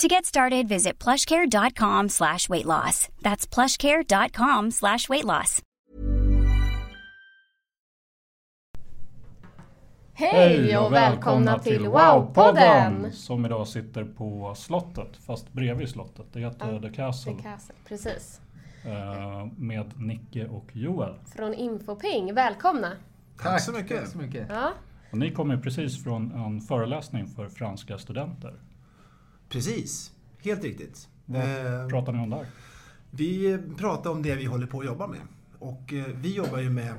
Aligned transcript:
To 0.00 0.08
get 0.08 0.24
started, 0.24 0.68
visit 0.68 0.98
plushcare.com 0.98 2.08
slash 2.08 2.48
weight 2.48 2.66
loss. 2.66 3.08
That's 3.22 3.46
plushcare.com 3.46 4.70
slash 4.70 5.08
weight 5.08 5.24
loss. 5.24 5.62
Hej 10.12 10.76
och 10.78 10.92
välkomna 10.92 11.58
till 11.58 11.86
Wow-podden! 11.86 13.10
Som 13.10 13.46
idag 13.46 13.68
sitter 13.68 14.04
på 14.04 14.54
slottet, 14.56 15.16
fast 15.16 15.52
bredvid 15.52 15.88
slottet. 15.88 16.26
Det 16.32 16.40
heter 16.40 16.72
Ja, 16.72 16.80
The 16.80 16.90
Castle. 16.96 17.32
The 17.36 17.42
Castle, 17.42 17.74
precis. 17.88 18.40
eh, 18.84 19.46
med 19.56 20.00
Nicke 20.00 20.46
och 20.46 20.66
Joel. 20.72 21.14
Från 21.36 21.54
Infoping, 21.54 22.34
välkomna! 22.34 22.92
Tack 23.42 23.60
så 23.60 23.72
mycket. 23.72 24.00
Tack 24.00 24.08
så 24.08 24.18
mycket. 24.18 24.46
Ja, 24.50 24.72
Och 25.12 25.18
ni 25.18 25.30
kommer 25.30 25.56
precis 25.56 26.04
från 26.04 26.32
en 26.32 26.60
föreläsning 26.60 27.26
för 27.26 27.48
franska 27.48 27.98
studenter. 27.98 28.54
Precis, 29.54 30.12
helt 30.38 30.64
riktigt. 30.64 31.08
Vad 31.26 31.42
Eh, 31.42 31.88
pratar 31.88 32.12
ni 32.12 32.18
om 32.18 32.30
där? 32.30 32.46
vi 33.10 33.58
pratar 33.78 34.10
om 34.10 34.22
det 34.22 34.34
vi 34.36 34.44
håller 34.44 34.66
på 34.66 34.80
att 34.80 34.86
jobba 34.86 35.06
med. 35.06 35.20
Och 35.58 35.92
eh, 35.92 36.06
vi 36.14 36.34
jobbar 36.34 36.58
ju 36.58 36.70
med 36.70 36.94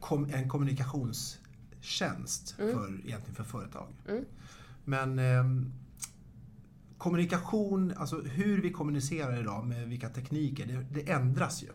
kom, 0.00 0.30
en 0.32 0.48
kommunikationstjänst 0.48 2.50
för, 2.50 3.00
egentligen 3.04 3.34
för 3.34 3.44
företag. 3.44 3.86
Men 4.84 5.18
eh, 5.18 5.44
kommunikation, 6.98 7.92
alltså 7.96 8.20
hur 8.20 8.62
vi 8.62 8.70
kommunicerar 8.72 9.40
idag 9.40 9.66
med 9.66 9.88
vilka 9.88 10.08
tekniker, 10.08 10.66
det, 10.66 10.86
det 11.02 11.10
ändras 11.12 11.62
ju. 11.62 11.68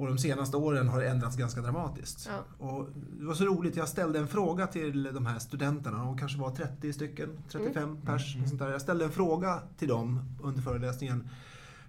Och 0.00 0.06
de 0.06 0.18
senaste 0.18 0.56
åren 0.56 0.88
har 0.88 1.00
det 1.00 1.08
ändrats 1.08 1.36
ganska 1.36 1.60
dramatiskt. 1.60 2.30
Ja. 2.58 2.66
Och 2.66 2.88
det 3.18 3.24
var 3.26 3.34
så 3.34 3.44
roligt, 3.44 3.76
jag 3.76 3.88
ställde 3.88 4.18
en 4.18 4.28
fråga 4.28 4.66
till 4.66 5.02
de 5.02 5.26
här 5.26 5.38
studenterna, 5.38 5.98
de 6.04 6.18
kanske 6.18 6.38
var 6.38 6.50
30 6.50 6.92
stycken, 6.92 7.28
35 7.48 7.96
pers. 8.06 8.36
och 8.42 8.48
Sånt 8.48 8.60
där. 8.60 8.70
Jag 8.70 8.80
ställde 8.80 9.04
en 9.04 9.10
fråga 9.10 9.60
till 9.78 9.88
dem 9.88 10.22
under 10.42 10.62
föreläsningen. 10.62 11.28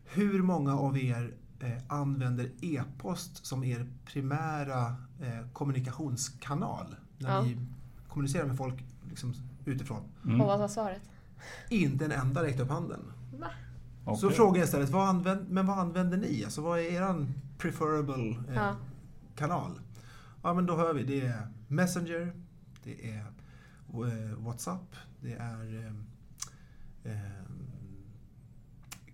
Hur 0.05 0.41
många 0.41 0.77
av 0.77 0.97
er 0.97 1.33
eh, 1.59 1.71
använder 1.87 2.51
e-post 2.61 3.45
som 3.45 3.63
er 3.63 3.87
primära 4.05 4.85
eh, 5.21 5.47
kommunikationskanal 5.53 6.95
när 7.17 7.29
Ja. 7.29 7.41
ni 7.41 7.57
kommunicerar 8.09 8.45
med 8.45 8.57
folk 8.57 8.83
liksom, 9.09 9.33
utifrån? 9.65 10.03
Mm. 10.25 10.41
och 10.41 10.47
vad 10.47 10.59
var 10.59 10.67
svaret? 10.67 11.01
Inte 11.69 12.05
en 12.05 12.11
enda 12.11 12.43
räckte 12.43 12.63
upp 12.63 12.69
handen. 12.69 12.99
Så 14.05 14.11
Okej. 14.25 14.29
frågade 14.37 14.57
jag 14.59 14.65
istället, 14.65 14.89
vad 14.89 15.07
använd, 15.07 15.49
men 15.49 15.67
vad 15.67 15.79
använder 15.79 16.17
ni? 16.17 16.43
Alltså, 16.43 16.61
vad 16.61 16.79
är 16.79 16.83
er 16.83 17.01
preferable 17.61 18.29
eh, 18.49 18.55
Ja. 18.55 18.75
kanal? 19.35 19.79
Ja, 20.43 20.53
men 20.53 20.65
då 20.65 20.75
hör 20.75 20.93
vi, 20.93 21.03
det 21.03 21.21
är 21.21 21.47
Messenger, 21.67 22.33
det 22.83 23.09
är 23.11 23.19
eh, 23.93 24.37
WhatsApp, 24.37 24.95
det 25.21 25.33
är 25.33 25.85
eh, 27.05 27.11
eh, 27.11 27.31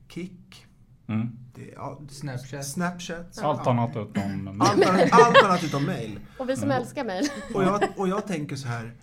Kik, 0.08 0.64
Mm. 1.10 1.30
det 1.56 1.72
är 1.72 1.76
ja, 1.76 2.02
Snapchat. 2.10 2.68
Snapchat. 2.68 3.38
Allt 3.42 3.62
Ja. 3.66 3.72
annat 3.72 3.90
utom 3.96 4.62
Allt 4.62 4.86
annat, 4.86 5.10
allt 5.12 5.44
annat 5.44 5.64
utom 5.64 5.86
mail. 5.86 6.20
Och 6.40 6.50
vi 6.50 6.56
som 6.58 6.72
älskar 6.72 7.04
mejl. 7.04 7.26
Och 7.56 7.64
jag, 7.64 7.84
och 7.98 8.08
jag 8.08 8.28
tänker 8.28 8.56
så 8.56 8.68
här, 8.68 8.94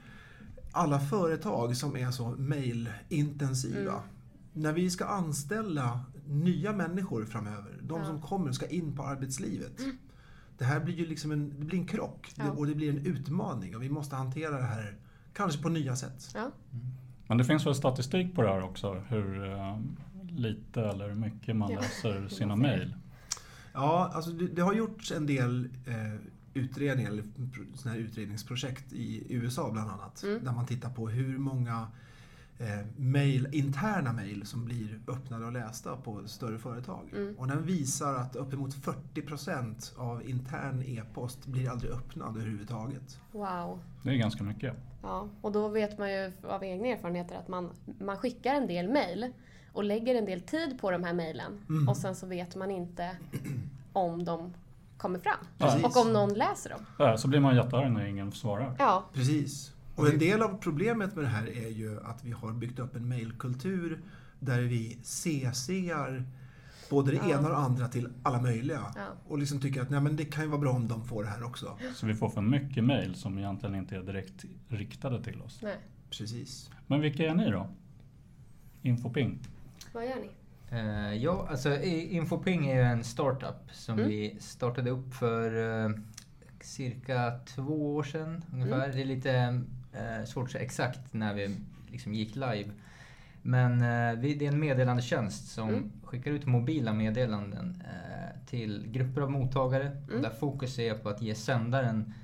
alla 0.72 1.00
företag 1.00 1.76
som 1.76 1.96
är 1.96 2.10
så 2.10 2.28
mailintensiva. 2.38 4.02
När 4.52 4.72
vi 4.72 4.90
ska 4.90 5.04
anställa 5.04 6.00
nya 6.26 6.72
människor 6.72 7.24
framöver, 7.24 7.73
de 7.86 8.00
Ja. 8.00 8.06
som 8.06 8.20
kommer 8.20 8.52
ska 8.52 8.66
in 8.66 8.96
på 8.96 9.02
arbetslivet. 9.02 9.80
Det 10.58 10.64
här 10.64 10.80
blir 10.80 10.94
ju 10.94 11.06
liksom 11.06 11.32
en, 11.32 11.48
det 11.58 11.64
blir 11.64 11.78
en 11.78 11.86
krock 11.86 12.32
Ja. 12.36 12.50
och 12.50 12.66
det 12.66 12.74
blir 12.74 12.90
en 12.90 13.06
utmaning 13.06 13.76
och 13.76 13.82
vi 13.82 13.90
måste 13.90 14.16
hantera 14.16 14.56
det 14.56 14.62
här 14.66 14.96
kanske 15.32 15.62
på 15.62 15.68
nya 15.68 15.96
sätt. 15.96 16.30
Ja. 16.34 16.50
Men 17.26 17.38
det 17.38 17.44
finns 17.44 17.66
väl 17.66 17.74
statistik 17.74 18.34
på 18.34 18.42
det 18.42 18.48
här 18.48 18.62
också? 18.62 18.92
Hur 19.08 19.52
eh, 19.52 19.78
lite 20.28 20.82
eller 20.82 21.14
mycket 21.14 21.56
man 21.56 21.70
Ja. 21.72 21.80
läser 21.80 22.28
sina 22.34 22.56
mejl. 22.56 22.96
Ja, 23.72 24.10
alltså 24.14 24.30
det, 24.30 24.46
det 24.46 24.62
har 24.62 24.74
gjorts 24.74 25.12
en 25.12 25.26
del 25.26 25.68
eh, 25.86 26.20
utredningar, 26.54 27.10
eller 27.10 27.24
såna 27.74 27.94
här 27.94 28.00
utredningsprojekt 28.00 28.92
i 28.92 29.24
USA 29.34 29.70
bland 29.72 29.90
annat. 29.90 30.22
Mm. 30.22 30.44
Där 30.44 30.52
man 30.52 30.66
tittar 30.66 30.90
på 30.90 31.08
hur 31.08 31.38
många 31.38 31.86
mail, 32.96 33.48
interna 33.52 34.12
mejl 34.12 34.46
som 34.46 34.64
blir 34.64 35.00
öppnade 35.08 35.46
och 35.46 35.52
lästa 35.52 35.96
på 35.96 36.28
större 36.28 36.58
företag. 36.58 37.08
Mm. 37.12 37.36
Och 37.38 37.48
den 37.48 37.62
visar 37.62 38.14
att 38.14 38.36
uppemot 38.36 38.74
40% 38.74 39.98
av 39.98 40.28
intern 40.28 40.82
e-post 40.86 41.46
blir 41.46 41.70
aldrig 41.70 41.92
öppnad 41.92 42.36
överhuvudtaget. 42.36 43.20
Wow. 43.32 43.80
Det 44.02 44.10
är 44.10 44.14
ganska 44.14 44.44
mycket. 44.44 44.74
Ja, 45.02 45.28
och 45.40 45.52
då 45.52 45.68
vet 45.68 45.98
man 45.98 46.12
ju 46.12 46.32
av 46.48 46.64
egna 46.64 46.88
erfarenheter 46.88 47.36
att 47.36 47.48
man, 47.48 47.70
man 48.00 48.16
skickar 48.16 48.54
en 48.54 48.66
del 48.66 48.88
mejl 48.88 49.32
och 49.72 49.84
lägger 49.84 50.14
en 50.14 50.24
del 50.24 50.40
tid 50.40 50.78
på 50.80 50.90
de 50.90 51.04
här 51.04 51.12
mejlen. 51.12 51.60
Mm. 51.68 51.88
Och 51.88 51.96
sen 51.96 52.14
så 52.14 52.26
vet 52.26 52.56
man 52.56 52.70
inte 52.70 53.16
om 53.92 54.24
de 54.24 54.54
kommer 54.96 55.18
fram. 55.18 55.46
Precis. 55.58 55.84
Och 55.84 55.96
om 55.96 56.12
någon 56.12 56.34
läser 56.34 56.70
dem. 56.70 56.86
Ja, 56.98 57.16
så 57.16 57.28
blir 57.28 57.40
man 57.40 57.56
jättearg 57.56 57.92
när 57.92 58.04
ingen 58.04 58.32
svarar. 58.32 58.76
Ja, 58.78 59.04
Precis. 59.12 59.74
Och 59.94 60.08
en 60.08 60.18
del 60.18 60.42
av 60.42 60.58
problemet 60.58 61.14
med 61.14 61.24
det 61.24 61.28
här 61.28 61.46
är 61.46 61.68
ju 61.68 62.00
att 62.04 62.24
vi 62.24 62.30
har 62.32 62.52
byggt 62.52 62.78
upp 62.78 62.96
en 62.96 63.08
mailkultur 63.08 64.00
där 64.40 64.60
vi 64.62 64.98
CCar 65.02 66.24
både 66.90 67.10
det 67.10 67.16
Ja. 67.16 67.28
ena 67.30 67.38
och 67.42 67.48
det 67.50 67.56
andra 67.56 67.88
till 67.88 68.08
alla 68.22 68.40
möjliga. 68.42 68.80
Ja. 68.96 69.06
Och 69.28 69.38
liksom 69.38 69.60
tycker 69.60 69.82
att 69.82 69.90
nej, 69.90 70.00
men 70.00 70.16
det 70.16 70.24
kan 70.24 70.44
ju 70.44 70.50
vara 70.50 70.60
bra 70.60 70.70
om 70.72 70.88
de 70.88 71.04
får 71.04 71.22
det 71.24 71.28
här 71.30 71.42
också. 71.42 71.78
Så 71.94 72.06
vi 72.06 72.14
får 72.14 72.28
för 72.28 72.40
mycket 72.40 72.84
mejl 72.84 73.14
som 73.14 73.38
egentligen 73.38 73.74
inte 73.74 73.96
är 73.96 74.02
direkt 74.02 74.44
riktade 74.68 75.24
till 75.24 75.42
oss. 75.42 75.58
nej. 75.62 75.76
Precis. 76.10 76.70
Men 76.86 77.00
vilka 77.00 77.30
är 77.30 77.34
ni 77.34 77.50
då? 77.50 77.68
Infoping? 78.82 79.38
Vad 79.92 80.04
gör 80.04 80.16
ni? 80.16 80.30
Eh, 80.70 81.14
ja, 81.22 81.46
alltså 81.50 81.82
Infoping 81.82 82.66
är 82.66 82.82
en 82.84 83.04
startup 83.04 83.70
som 83.72 83.94
Mm. 83.98 84.08
vi 84.10 84.36
startade 84.40 84.90
upp 84.90 85.14
för 85.14 85.84
eh, 85.84 85.90
cirka 86.60 87.38
två 87.46 87.94
år 87.96 88.02
sedan 88.02 88.44
ungefär. 88.52 88.84
Mm. 88.84 88.90
Det 88.96 89.00
är 89.02 89.04
lite 89.06 89.62
eh, 89.94 90.24
svårt 90.24 90.44
att 90.44 90.50
säga 90.52 90.64
exakt 90.64 91.12
när 91.14 91.34
vi 91.34 91.56
liksom 91.90 92.14
gick 92.14 92.34
live. 92.34 92.70
Men 93.42 93.72
eh, 93.72 94.20
det 94.20 94.28
är 94.28 94.42
en 94.42 94.60
meddelandetjänst 94.60 95.48
som 95.48 95.68
Mm. 95.68 95.92
skickar 96.04 96.30
ut 96.30 96.46
mobila 96.46 96.92
meddelanden 96.92 97.82
eh, 97.86 98.46
till 98.46 98.86
grupper 98.90 99.20
av 99.20 99.30
mottagare. 99.30 100.02
Mm. 100.10 100.22
Där 100.22 100.30
fokus 100.30 100.78
är 100.78 100.94
på 100.94 101.08
att 101.08 101.22
ge 101.22 101.34
sändaren 101.34 102.14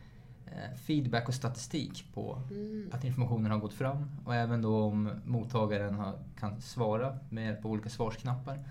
eh, 0.47 0.77
feedback 0.77 1.29
och 1.29 1.35
statistik 1.35 2.05
på 2.15 2.43
Mm. 2.51 2.91
att 2.93 3.05
informationen 3.05 3.51
har 3.51 3.59
gått 3.59 3.75
fram 3.75 4.11
och 4.25 4.35
även 4.35 4.63
då 4.63 4.83
om 4.85 5.11
mottagaren 5.25 5.95
har, 5.95 6.19
kan 6.39 6.61
svara 6.61 7.19
med 7.31 7.45
hjälp 7.47 7.65
av 7.65 7.71
olika 7.71 7.89
svarsknappar. 7.89 8.65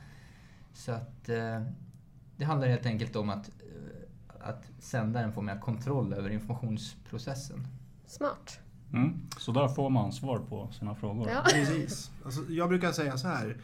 Så 0.73 0.91
att 0.91 1.29
eh, 1.29 1.61
det 2.37 2.45
handlar 2.45 2.67
helt 2.67 2.85
enkelt 2.85 3.15
om 3.15 3.29
att, 3.29 3.49
eh, 3.49 4.47
att 4.49 4.71
sändaren 4.79 5.31
får 5.33 5.41
mer 5.41 5.59
kontroll 5.59 6.13
över 6.13 6.29
informationsprocessen. 6.29 7.67
Smart. 8.07 8.59
Mm. 8.93 9.13
Så 9.37 9.51
där 9.51 9.67
får 9.67 9.89
man 9.89 10.11
svar 10.11 10.39
på 10.39 10.69
sina 10.71 10.95
frågor. 10.95 11.29
Ja. 11.29 11.43
Precis. 11.53 12.11
Alltså, 12.25 12.41
jag 12.49 12.69
brukar 12.69 12.91
säga 12.91 13.17
så 13.17 13.27
här. 13.27 13.57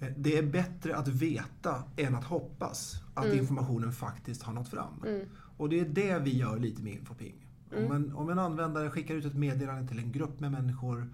eh, 0.00 0.08
Det 0.16 0.38
är 0.38 0.42
bättre 0.42 0.96
att 0.96 1.08
veta 1.08 1.82
än 1.96 2.14
att 2.14 2.24
hoppas 2.24 2.94
att 3.14 3.24
Mm. 3.24 3.38
informationen 3.38 3.92
faktiskt 3.92 4.42
har 4.42 4.52
nått 4.52 4.68
fram. 4.68 5.02
Mm. 5.06 5.28
Och 5.56 5.68
det 5.68 5.80
är 5.80 5.84
det 5.84 6.18
vi 6.18 6.36
gör 6.36 6.58
lite 6.58 6.82
med 6.82 6.92
Infoping. 6.92 7.34
Mm. 7.72 7.86
Om, 7.86 7.92
en, 7.92 8.12
om 8.12 8.30
en 8.30 8.38
användare 8.38 8.90
skickar 8.90 9.14
ut 9.14 9.24
ett 9.24 9.34
meddelande 9.34 9.88
till 9.88 9.98
en 9.98 10.12
grupp 10.12 10.40
med 10.40 10.52
människor 10.52 11.08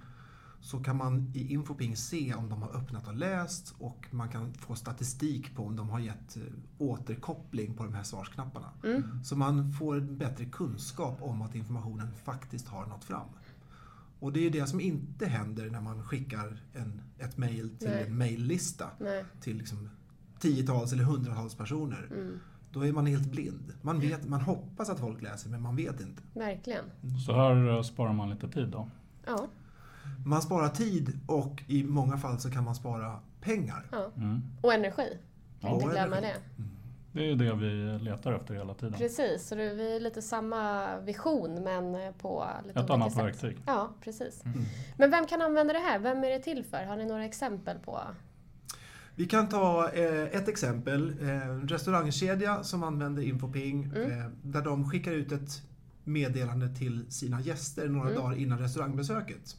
så 0.64 0.78
kan 0.78 0.96
man 0.96 1.32
i 1.34 1.52
Infoping 1.52 1.96
se 1.96 2.34
om 2.34 2.48
de 2.48 2.62
har 2.62 2.76
öppnat 2.76 3.08
och 3.08 3.14
läst 3.14 3.74
och 3.78 4.06
man 4.10 4.28
kan 4.28 4.54
få 4.54 4.74
statistik 4.74 5.54
på 5.56 5.62
om 5.62 5.76
de 5.76 5.88
har 5.88 6.00
gett 6.00 6.36
eh, 6.36 6.42
återkoppling 6.78 7.74
på 7.74 7.84
de 7.84 7.94
här 7.94 8.02
svarsknapparna. 8.02 8.70
Så 9.24 9.36
man 9.36 9.72
får 9.72 9.96
en 9.96 10.18
bättre 10.18 10.44
kunskap 10.44 11.22
om 11.22 11.42
att 11.42 11.54
informationen 11.54 12.08
faktiskt 12.24 12.68
har 12.68 12.86
nått 12.86 13.04
fram. 13.04 13.28
Och 14.18 14.32
det 14.32 14.46
är 14.46 14.50
det 14.50 14.66
som 14.66 14.80
inte 14.80 15.26
händer 15.26 15.70
när 15.70 15.80
man 15.80 16.04
skickar 16.04 16.62
en, 16.72 17.02
ett 17.18 17.36
mejl 17.36 17.70
till 17.78 17.88
Nej. 17.88 18.06
en 18.06 18.16
mejllista 18.18 18.86
till 19.40 19.56
liksom 19.56 19.90
tiotals 20.38 20.92
eller 20.92 21.04
hundratals 21.04 21.54
personer. 21.54 22.08
Då 22.72 22.86
är 22.86 22.92
man 22.92 23.06
helt 23.06 23.30
blind. 23.30 23.72
Man, 23.82 24.00
vet, 24.00 24.28
man 24.28 24.40
hoppas 24.40 24.90
att 24.90 25.00
folk 25.00 25.22
läser 25.22 25.50
men 25.50 25.62
man 25.62 25.76
vet 25.76 26.00
inte. 26.00 26.22
Verkligen. 26.34 26.84
Så 27.26 27.32
här 27.32 27.76
eh, 27.76 27.82
sparar 27.82 28.12
man 28.12 28.30
lite 28.30 28.48
tid 28.48 28.68
då. 28.68 28.90
Ja. 29.26 29.48
Man 30.26 30.42
sparar 30.42 30.68
tid 30.68 31.18
och 31.26 31.62
i 31.66 31.84
många 31.84 32.16
fall 32.18 32.38
så 32.40 32.50
kan 32.50 32.64
man 32.64 32.74
spara 32.74 33.18
pengar. 33.40 33.86
ja. 33.92 34.10
Mm. 34.16 34.40
Och 34.62 34.74
energi. 34.74 35.18
Ja, 35.60 35.72
Inte 35.74 35.84
och 35.86 35.90
glömma 35.92 36.16
energi. 36.16 36.38
det. 36.56 36.64
Det 37.12 37.20
är 37.20 37.24
ju 37.28 37.34
det 37.34 37.54
vi 37.54 37.98
letar 38.04 38.32
efter 38.32 38.54
hela 38.54 38.74
tiden. 38.74 38.92
Precis, 38.98 39.46
så 39.48 39.56
vi 39.56 39.96
är 39.96 40.00
lite 40.00 40.22
samma 40.22 40.86
vision 41.00 41.62
men 41.64 41.94
eh, 41.94 42.12
på 42.12 42.46
lite 42.66 42.80
Ett 42.80 42.90
annat 42.90 43.12
sätt. 43.12 43.22
verktyg. 43.24 43.56
Ja, 43.66 43.90
precis. 44.00 44.44
Mm. 44.44 44.58
Men 44.96 45.10
vem 45.10 45.26
kan 45.26 45.42
använda 45.42 45.72
det 45.72 45.78
här? 45.78 45.98
Vem 45.98 46.24
är 46.24 46.30
det 46.30 46.38
till 46.38 46.64
för? 46.64 46.84
Har 46.84 46.96
ni 46.96 47.04
några 47.06 47.24
exempel 47.24 47.78
på? 47.78 48.00
Vi 49.16 49.26
kan 49.26 49.48
ta 49.48 49.90
eh, 49.92 50.22
ett 50.22 50.48
exempel. 50.48 51.16
Eh, 51.20 51.48
en 51.48 51.68
restaurangkedja 51.68 52.62
som 52.62 52.82
använder 52.82 53.22
Infoping 53.22 53.84
Mm. 53.84 54.32
där 54.42 54.62
de 54.62 54.90
skickar 54.90 55.12
ut 55.12 55.32
ett 55.32 55.62
meddelande 56.04 56.68
till 56.76 57.04
sina 57.08 57.40
gäster 57.40 57.88
några 57.88 58.10
Mm. 58.10 58.22
dagar 58.22 58.36
innan 58.36 58.58
restaurangbesöket. 58.58 59.56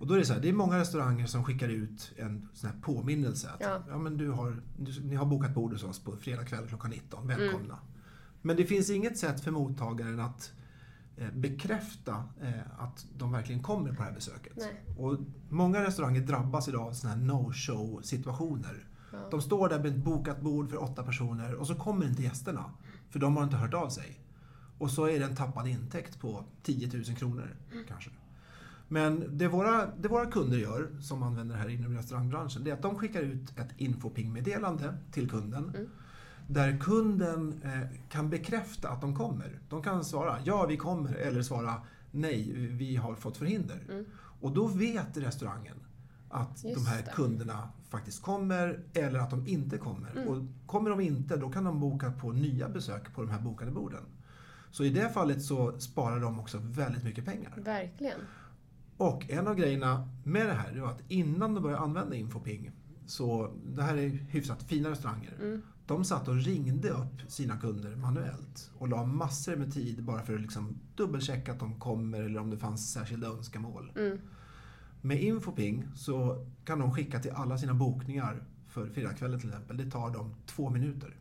Och 0.00 0.06
då 0.06 0.14
är 0.14 0.18
det 0.18 0.24
så 0.24 0.32
här, 0.32 0.40
det 0.40 0.48
är 0.48 0.52
många 0.52 0.78
restauranger 0.78 1.26
som 1.26 1.44
skickar 1.44 1.68
ut 1.68 2.12
en 2.16 2.48
sån 2.54 2.70
här 2.70 2.76
påminnelse 2.80 3.50
att 3.50 3.60
Ja. 3.60 3.82
ja. 3.88 3.98
men 3.98 4.16
du 4.16 4.30
har, 4.30 4.62
du, 4.78 5.00
ni 5.00 5.14
har 5.16 5.26
bokat 5.26 5.54
bord 5.54 5.72
hos 5.72 5.82
oss 5.84 5.98
på 6.04 6.16
fredag 6.16 6.44
kväll 6.44 6.66
klockan 6.68 6.90
19, 6.90 7.24
Mm. 7.24 7.38
välkomna. 7.40 7.78
Men 8.42 8.56
det 8.56 8.64
finns 8.64 8.90
inget 8.90 9.18
sätt 9.18 9.40
för 9.44 9.50
mottagaren 9.50 10.20
att 10.20 10.52
eh, 11.16 11.30
bekräfta 11.34 12.24
eh, 12.42 12.82
att 12.82 13.06
de 13.16 13.32
verkligen 13.32 13.62
kommer 13.62 13.88
på 13.90 13.96
det 13.96 14.02
här 14.02 14.12
besöket. 14.14 14.52
Nej. 14.56 14.84
Och 14.98 15.18
många 15.48 15.82
restauranger 15.84 16.20
drabbas 16.20 16.68
idag 16.68 16.82
av 16.88 16.92
såna 16.92 17.12
här 17.14 17.20
no-show 17.20 18.02
situationer. 18.02 18.88
Ja. 19.12 19.18
De 19.30 19.42
står 19.42 19.68
där 19.68 19.78
med 19.78 19.86
ett 19.86 20.04
bokat 20.04 20.40
bord 20.40 20.70
för 20.70 20.82
åtta 20.82 21.02
personer 21.02 21.54
och 21.54 21.66
så 21.66 21.74
kommer 21.74 22.06
inte 22.06 22.22
gästerna. 22.22 22.64
För 23.10 23.18
de 23.18 23.36
har 23.36 23.44
inte 23.44 23.56
hört 23.56 23.74
av 23.74 23.88
sig. 23.88 24.20
Och 24.78 24.90
så 24.90 25.04
är 25.08 25.18
det 25.18 25.24
en 25.24 25.36
tappad 25.36 25.66
intäkt 25.68 26.20
på 26.20 26.44
10 26.62 26.90
000 26.92 27.04
kronor 27.04 27.56
kanske. 27.88 28.10
Men 28.88 29.38
det 29.38 29.48
våra, 29.48 29.86
det 29.86 30.08
våra 30.08 30.26
kunder 30.26 30.58
gör, 30.58 30.88
som 31.00 31.22
använder 31.22 31.54
det 31.54 31.60
här 31.60 31.68
inom 31.68 31.96
restaurangbranschen, 31.96 32.64
det 32.64 32.70
är 32.70 32.74
att 32.74 32.82
de 32.82 32.98
skickar 32.98 33.22
ut 33.22 33.58
ett 33.58 33.70
infoping-meddelande 33.76 34.94
till 35.12 35.30
kunden. 35.30 35.88
Där 36.48 36.78
kunden 36.78 37.60
eh, 37.64 37.98
kan 38.08 38.30
bekräfta 38.30 38.88
att 38.88 39.00
de 39.00 39.16
kommer. 39.16 39.60
De 39.68 39.82
kan 39.82 40.04
svara 40.04 40.38
ja, 40.44 40.66
vi 40.66 40.76
kommer 40.76 41.14
eller 41.14 41.42
svara 41.42 41.74
nej, 42.10 42.52
vi 42.70 42.96
har 42.96 43.14
fått 43.14 43.36
förhinder. 43.36 44.04
Och 44.40 44.52
då 44.52 44.66
vet 44.66 45.16
restaurangen 45.16 45.76
att 46.28 46.64
Just 46.64 46.76
de 46.76 46.90
här 46.90 47.02
det. 47.02 47.10
kunderna 47.14 47.68
faktiskt 47.88 48.22
kommer 48.22 48.80
eller 48.94 49.18
att 49.18 49.30
de 49.30 49.46
inte 49.46 49.78
kommer. 49.78 50.28
Och 50.28 50.42
kommer 50.66 50.90
de 50.90 51.00
inte, 51.00 51.36
då 51.36 51.50
kan 51.50 51.64
de 51.64 51.80
boka 51.80 52.12
på 52.12 52.32
nya 52.32 52.68
besök 52.68 53.14
på 53.14 53.22
de 53.22 53.30
här 53.30 53.40
bokade 53.40 53.70
borden. 53.70 54.02
Så 54.70 54.84
i 54.84 54.90
det 54.90 55.08
fallet 55.08 55.42
så 55.42 55.78
sparar 55.80 56.20
de 56.20 56.40
också 56.40 56.58
väldigt 56.62 57.04
mycket 57.04 57.24
pengar. 57.24 57.52
Verkligen. 57.56 58.20
Och 58.96 59.30
en 59.30 59.48
av 59.48 59.54
grejerna 59.54 60.08
med 60.24 60.46
det 60.46 60.52
här 60.52 60.80
var 60.80 60.90
att 60.90 61.02
innan 61.08 61.54
de 61.54 61.62
började 61.62 61.82
använda 61.82 62.16
Infoping, 62.16 62.70
så 63.06 63.54
det 63.66 63.82
här 63.82 63.96
är 63.96 64.08
hyfsat 64.08 64.62
fina 64.62 64.90
restauranger, 64.90 65.60
de 65.86 66.04
satt 66.04 66.28
och 66.28 66.36
ringde 66.36 66.90
upp 66.90 67.22
sina 67.28 67.56
kunder 67.56 67.96
manuellt 67.96 68.70
och 68.78 68.88
la 68.88 69.04
massor 69.04 69.56
med 69.56 69.72
tid 69.74 70.04
bara 70.04 70.22
för 70.22 70.34
att 70.34 70.40
liksom 70.40 70.78
dubbelchecka 70.96 71.52
att 71.52 71.58
de 71.58 71.80
kommer 71.80 72.22
eller 72.22 72.40
om 72.40 72.50
det 72.50 72.58
fanns 72.58 72.92
särskilda 72.92 73.26
önskemål. 73.26 73.92
Mm. 73.96 74.18
Med 75.00 75.22
Infoping 75.22 75.84
så 75.94 76.46
kan 76.64 76.78
de 76.78 76.92
skicka 76.92 77.20
till 77.20 77.30
alla 77.30 77.58
sina 77.58 77.74
bokningar 77.74 78.42
för 78.68 78.88
fredagskvällen 78.88 79.40
till 79.40 79.48
exempel. 79.48 79.76
Det 79.76 79.90
tar 79.90 80.10
dem 80.10 80.34
två 80.46 80.70
minuter. 80.70 81.16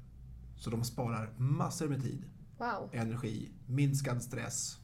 Så 0.58 0.70
de 0.70 0.84
sparar 0.84 1.30
massor 1.38 1.88
med 1.88 2.02
tid, 2.02 2.24
Wow. 2.58 2.90
energi, 2.92 3.52
minskad 3.68 4.22
stress 4.24 4.80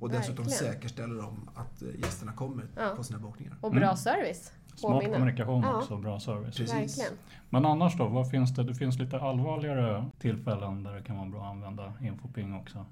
och 0.00 0.10
dessutom 0.10 0.44
Verkligen. 0.44 0.72
säkerställer 0.74 1.22
de 1.22 1.48
att 1.54 1.82
eh, 1.82 1.88
gästerna 1.98 2.32
kommer 2.32 2.64
Ja. 2.76 2.92
på 2.96 3.04
sina 3.04 3.18
bokningar. 3.18 3.56
Och 3.60 3.70
bra 3.70 3.82
Mm. 3.82 3.96
service. 3.96 4.52
Smart 4.76 4.92
Påminner. 4.92 5.12
kommunikation 5.14 5.62
Ja. 5.62 5.76
också, 5.76 5.96
bra 5.96 6.20
service. 6.20 6.56
Precis. 6.56 6.74
Verkligen. 6.74 7.12
Men 7.50 7.64
annars 7.66 7.96
då, 7.98 8.08
vad 8.08 8.30
finns 8.30 8.54
det? 8.54 8.64
Det 8.64 8.74
finns 8.74 8.98
lite 8.98 9.20
allvarligare 9.20 10.10
tillfällen 10.18 10.82
där 10.82 10.94
det 10.94 11.02
kan 11.02 11.16
vara 11.16 11.28
bra 11.28 11.44
att 11.44 11.50
använda 11.50 11.92
Infoping 12.00 12.54
också. 12.54 12.86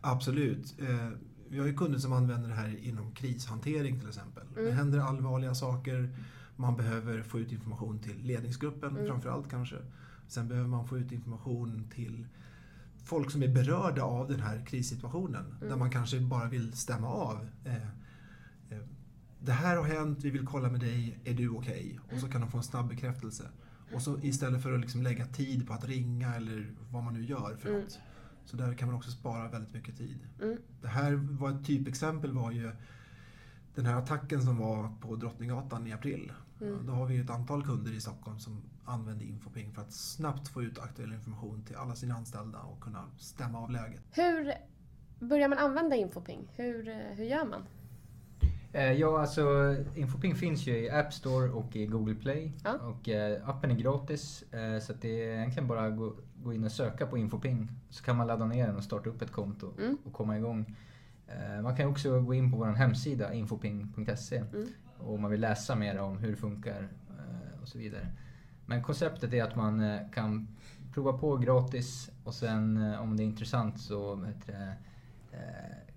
Absolut. 0.00 0.74
Eh, 0.80 1.08
Vi 1.50 1.58
har 1.58 1.66
ju 1.66 1.74
kunder 1.76 1.98
som 1.98 2.12
använder 2.12 2.48
det 2.48 2.54
här 2.54 2.76
inom 2.86 3.12
krishantering 3.12 4.00
till 4.00 4.08
exempel. 4.08 4.42
Mm. 4.52 4.64
Det 4.64 4.72
händer 4.72 4.98
allvarliga 5.00 5.54
saker. 5.54 6.16
Man 6.56 6.76
behöver 6.76 7.22
få 7.22 7.38
ut 7.38 7.52
information 7.52 7.98
till 7.98 8.18
ledningsgruppen 8.22 8.90
Mm. 8.90 9.06
framförallt 9.06 9.50
kanske. 9.50 9.76
Sen 10.28 10.48
behöver 10.48 10.68
man 10.68 10.86
få 10.88 10.98
ut 10.98 11.12
information 11.12 11.84
till 11.94 12.26
folk 13.08 13.30
som 13.30 13.42
är 13.42 13.48
berörda 13.48 14.02
av 14.02 14.28
den 14.28 14.40
här 14.40 14.64
krissituationen. 14.66 15.44
Mm. 15.56 15.68
Där 15.68 15.76
man 15.76 15.90
kanske 15.90 16.20
bara 16.20 16.48
vill 16.48 16.72
stämma 16.72 17.08
av. 17.08 17.48
Eh, 17.64 17.74
eh, 18.70 18.78
Det 19.40 19.52
här 19.52 19.76
har 19.76 19.84
hänt, 19.84 20.18
vi 20.24 20.30
vill 20.30 20.46
kolla 20.46 20.70
med 20.70 20.80
dig, 20.80 21.18
är 21.24 21.34
du 21.34 21.48
okej? 21.48 21.98
Och 22.12 22.18
så 22.20 22.28
kan 22.28 22.40
de 22.40 22.50
få 22.50 22.56
en 22.56 22.62
snabb 22.64 22.88
bekräftelse. 22.88 23.44
Och 23.94 24.02
så 24.02 24.18
istället 24.22 24.62
för 24.62 24.72
att 24.72 24.80
liksom 24.80 25.02
lägga 25.02 25.26
tid 25.26 25.66
på 25.66 25.72
att 25.72 25.84
ringa 25.84 26.34
eller 26.34 26.72
vad 26.90 27.04
man 27.04 27.14
nu 27.14 27.24
gör 27.24 27.56
för 27.56 27.68
Mm. 27.68 27.80
något. 27.80 27.98
Så 28.44 28.56
där 28.56 28.74
kan 28.74 28.88
man 28.88 28.96
också 28.96 29.10
spara 29.10 29.48
väldigt 29.48 29.74
mycket 29.74 29.96
tid. 29.96 30.18
Mm. 30.42 30.56
Det 30.82 30.88
här 30.88 31.12
var 31.14 31.50
ett 31.50 31.66
typexempel 31.66 32.32
var 32.32 32.50
ju 32.52 32.70
den 33.74 33.86
här 33.86 33.94
attacken 33.96 34.42
som 34.42 34.56
var 34.58 34.92
på 35.00 35.16
Drottninggatan 35.16 35.86
i 35.86 35.92
april. 35.92 36.32
Mm. 36.60 36.86
Då 36.86 36.92
har 36.92 37.06
vi 37.06 37.18
ett 37.20 37.30
antal 37.30 37.64
kunder 37.64 37.92
i 37.92 38.00
Stockholm 38.00 38.38
som 38.38 38.62
använde 38.84 39.24
Infoping 39.24 39.72
för 39.72 39.82
att 39.82 39.92
snabbt 39.92 40.48
få 40.48 40.62
ut 40.62 40.78
aktuell 40.78 41.12
information 41.12 41.62
till 41.66 41.76
alla 41.76 41.94
sina 41.94 42.14
anställda 42.14 42.58
och 42.58 42.80
kunna 42.80 43.04
stämma 43.18 43.58
av 43.58 43.70
läget. 43.70 44.02
Hur 44.10 44.52
börjar 45.26 45.48
man 45.48 45.58
använda 45.58 45.96
Infoping? 45.96 46.52
Hur, 46.56 47.14
hur 47.14 47.24
gör 47.24 47.44
man? 47.44 47.62
Eh, 48.72 48.92
Ja, 48.92 49.20
alltså 49.20 49.42
Infoping 49.94 50.34
finns 50.34 50.66
ju 50.66 50.76
i 50.78 50.90
App 50.90 51.12
Store 51.12 51.50
och 51.50 51.76
i 51.76 51.86
Google 51.86 52.14
Play. 52.14 52.52
Ja. 52.64 52.74
Och 52.78 53.08
eh, 53.08 53.48
appen 53.48 53.70
är 53.70 53.74
gratis. 53.74 54.42
Eh, 54.52 54.80
så 54.80 54.92
att 54.92 55.00
det 55.02 55.24
är 55.28 55.36
egentligen 55.36 55.68
bara 55.68 55.86
att 55.86 55.96
gå, 55.96 56.14
gå 56.42 56.52
in 56.52 56.64
och 56.64 56.72
söka 56.72 57.06
på 57.06 57.18
Infoping. 57.18 57.68
Så 57.90 58.04
kan 58.04 58.16
man 58.16 58.26
ladda 58.26 58.46
ner 58.46 58.66
den 58.66 58.76
och 58.76 58.84
starta 58.84 59.08
upp 59.10 59.22
ett 59.22 59.32
konto 59.32 59.72
Mm. 59.78 59.96
och 60.04 60.12
komma 60.12 60.36
igång. 60.38 60.76
Eh, 61.26 61.62
man 61.62 61.76
kan 61.76 61.88
också 61.88 62.20
gå 62.20 62.34
in 62.34 62.52
på 62.52 62.58
vår 62.58 62.66
hemsida 62.66 63.32
infoping.se 63.34 64.36
Mm. 64.36 64.66
Om 65.00 65.22
man 65.22 65.30
vill 65.30 65.40
läsa 65.40 65.74
mer 65.74 65.98
om 65.98 66.18
hur 66.18 66.30
det 66.30 66.36
funkar 66.36 66.88
eh, 67.08 67.62
och 67.62 67.68
så 67.68 67.78
vidare. 67.78 68.08
Men 68.66 68.82
konceptet 68.82 69.32
är 69.32 69.42
att 69.42 69.56
man 69.56 69.80
eh, 69.80 70.00
kan 70.14 70.48
prova 70.94 71.18
på 71.18 71.36
gratis 71.36 72.10
och 72.24 72.34
sen 72.34 72.92
eh, 72.92 73.02
om 73.02 73.16
det 73.16 73.22
är 73.22 73.24
intressant 73.24 73.80
så 73.80 74.14
det, 74.46 74.74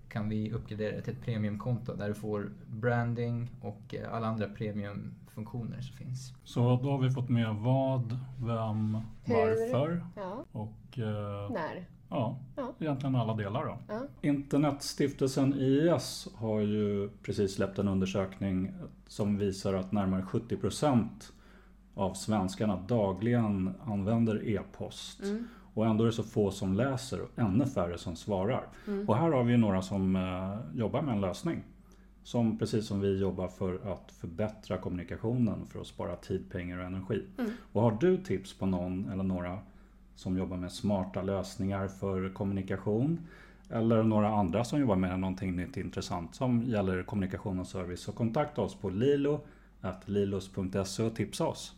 kan 0.08 0.28
vi 0.28 0.52
uppgradera 0.52 0.96
det 0.96 1.02
till 1.02 1.12
ett 1.12 1.22
premiumkonto 1.24 1.94
där 1.94 2.08
du 2.08 2.14
får 2.14 2.50
branding 2.66 3.50
och 3.60 3.94
alla 4.10 4.26
andra 4.26 4.48
premiumfunktioner 4.48 5.80
som 5.80 5.96
finns. 5.96 6.34
Så 6.44 6.80
då 6.82 6.90
har 6.90 6.98
vi 6.98 7.10
fått 7.10 7.28
med 7.28 7.54
vad, 7.54 8.18
vem, 8.38 8.98
Hur? 9.24 9.34
varför 9.34 10.06
Ja, 10.16 10.44
och 10.52 10.98
eh, 10.98 11.50
när? 11.50 11.86
Ja, 12.12 12.38
Ja. 12.56 12.72
egentligen 12.78 13.14
alla 13.16 13.34
delar 13.34 13.64
då. 13.64 13.78
Ja. 13.88 14.00
Internetstiftelsen 14.20 15.54
IIS 15.54 16.28
har 16.34 16.60
ju 16.60 17.10
precis 17.22 17.54
släppt 17.54 17.78
en 17.78 17.88
undersökning 17.88 18.72
som 19.06 19.38
visar 19.38 19.74
att 19.74 19.92
närmare 19.92 20.22
70% 20.22 21.08
av 21.94 22.14
svenskarna 22.14 22.76
dagligen 22.88 23.74
använder 23.84 24.48
e-post. 24.48 25.22
Mm. 25.22 25.48
Och 25.74 25.86
ändå 25.86 26.04
är 26.04 26.06
det 26.06 26.12
så 26.12 26.22
få 26.22 26.50
som 26.50 26.74
läser 26.74 27.20
och 27.20 27.28
ännu 27.36 27.66
färre 27.66 27.98
som 27.98 28.16
svarar. 28.16 28.66
Mm. 28.86 29.08
Och 29.08 29.16
här 29.16 29.30
har 29.30 29.44
vi 29.44 29.56
några 29.56 29.82
som 29.82 30.16
eh, 30.16 30.78
jobbar 30.78 31.02
med 31.02 31.14
en 31.14 31.20
lösning. 31.20 31.62
Som 32.22 32.58
precis 32.58 32.86
som 32.86 33.00
vi 33.00 33.18
jobbar 33.18 33.48
för 33.48 33.92
att 33.92 34.12
förbättra 34.12 34.78
kommunikationen 34.78 35.66
för 35.66 35.80
att 35.80 35.86
spara 35.86 36.16
tid, 36.16 36.50
pengar 36.50 36.78
och 36.78 36.84
energi. 36.84 37.26
Mm. 37.38 37.50
Och 37.72 37.82
har 37.82 37.98
du 38.00 38.16
tips 38.16 38.58
på 38.58 38.66
någon 38.66 39.08
eller 39.08 39.24
några 39.24 39.58
som 40.14 40.38
jobbar 40.38 40.56
med 40.56 40.72
smarta 40.72 41.22
lösningar 41.22 41.88
för 41.88 42.34
kommunikation 42.34 43.28
eller 43.70 44.02
några 44.02 44.28
andra 44.28 44.64
som 44.64 44.80
jobbar 44.80 44.96
med 44.96 45.20
någonting 45.20 45.56
nytt 45.56 45.76
intressant 45.76 46.34
som 46.34 46.62
gäller 46.62 47.02
kommunikation 47.02 47.60
och 47.60 47.66
service 47.66 48.00
så 48.00 48.12
kontakta 48.12 48.62
oss 48.62 48.74
på 48.74 48.90
lilo 48.90 49.40
lilos.se 50.06 51.02
och 51.02 51.16
tipsa 51.16 51.46
oss. 51.46 51.74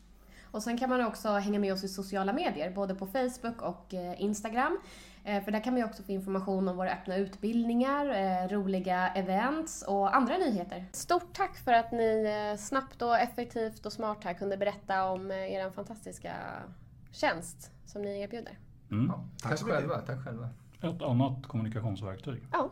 Och 0.54 0.62
sen 0.62 0.78
kan 0.78 0.90
man 0.90 1.04
också 1.04 1.28
hänga 1.28 1.58
med 1.58 1.72
oss 1.72 1.84
i 1.84 1.88
sociala 1.88 2.32
medier, 2.32 2.70
både 2.70 2.94
på 2.94 3.06
Facebook 3.06 3.62
och 3.62 3.94
eh, 3.94 4.22
Instagram. 4.22 4.78
Eh, 5.24 5.44
för 5.44 5.50
där 5.52 5.60
kan 5.60 5.72
man 5.72 5.80
ju 5.80 5.86
också 5.86 6.02
få 6.02 6.12
information 6.12 6.68
om 6.68 6.76
våra 6.76 6.90
öppna 6.90 7.16
utbildningar, 7.16 8.06
eh, 8.06 8.48
roliga 8.48 9.08
events 9.08 9.82
och 9.82 10.16
andra 10.16 10.38
nyheter. 10.38 10.84
Stort 10.92 11.32
tack 11.32 11.56
för 11.56 11.72
att 11.72 11.92
ni 11.92 12.56
snabbt 12.58 13.02
och 13.02 13.18
effektivt 13.18 13.86
och 13.86 13.92
smart 13.92 14.24
här 14.24 14.34
kunde 14.34 14.56
berätta 14.56 15.04
om 15.04 15.30
er 15.30 15.70
fantastiska 15.70 16.32
tjänst 17.14 17.72
som 17.86 18.02
ni 18.02 18.20
erbjuder. 18.20 18.58
Mm. 18.90 19.06
Ja, 19.06 19.24
tack, 19.42 19.58
tack 19.58 19.68
själva, 19.68 19.98
tack 19.98 20.24
själva. 20.24 20.48
Ett 20.80 21.02
annat 21.02 21.46
kommunikationsverktyg. 21.46 22.42
Ja. 22.52 22.70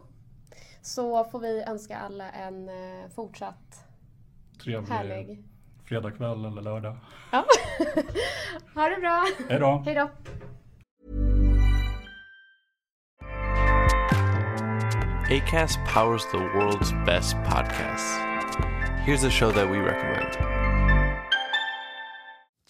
Så 0.83 1.25
får 1.25 1.41
vi 1.41 1.63
önska 1.63 1.99
alla 1.99 2.31
en 2.31 2.71
fortsatt 3.11 3.87
Trevlig 4.59 4.89
härlig 4.89 5.45
fredagkväll 5.85 6.45
eller 6.45 6.63
lördag. 6.63 6.97
Ja. 7.33 7.45
ha 8.75 8.89
det 8.89 9.01
bra. 9.01 9.27
Hej 9.49 9.59
då. 9.59 9.83
Hej 9.85 9.95
då. 9.95 10.11
ACAST 15.37 15.79
powers 15.95 16.23
the 16.31 16.37
world's 16.37 17.05
best 17.07 17.37
podcasts. 17.37 18.19
Here's 19.07 19.25
a 19.25 19.31
show 19.31 19.53
that 19.53 19.67
we 19.69 19.79
recommend. 19.79 20.52